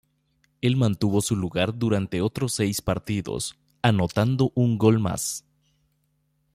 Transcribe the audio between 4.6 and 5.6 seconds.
gol más.